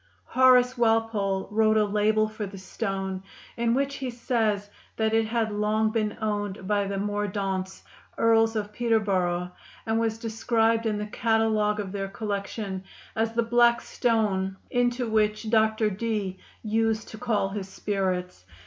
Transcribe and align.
Horace 0.25 0.79
Walpole 0.79 1.47
wrote 1.51 1.77
a 1.77 1.85
label 1.85 2.27
for 2.27 2.47
the 2.47 2.57
stone, 2.57 3.21
in 3.55 3.75
which 3.75 3.97
he 3.97 4.09
says 4.09 4.67
that 4.97 5.13
it 5.13 5.27
had 5.27 5.51
long 5.51 5.91
been 5.91 6.17
owned 6.19 6.67
by 6.67 6.87
the 6.87 6.97
Mordaunts, 6.97 7.83
Earls 8.17 8.55
of 8.55 8.73
Peterborough, 8.73 9.51
and 9.85 9.99
was 9.99 10.17
described 10.17 10.87
in 10.87 10.97
the 10.97 11.05
catalogue 11.05 11.79
of 11.79 11.91
their 11.91 12.07
collection 12.07 12.83
as 13.15 13.33
the 13.33 13.43
black 13.43 13.79
stone 13.79 14.57
into 14.71 15.07
which 15.07 15.51
Dr. 15.51 15.91
Dee 15.91 16.39
used 16.63 17.07
to 17.09 17.19
call 17.19 17.49
his 17.49 17.69
spirits. 17.69 18.43